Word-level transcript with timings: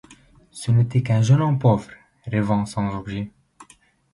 Ce 0.49 0.71
n'était 0.71 1.03
qu'un 1.03 1.21
jeune 1.21 1.43
homme 1.43 1.59
pauvre, 1.59 1.91
rêvant 2.25 2.65
sans 2.65 2.95
objet. 2.97 3.29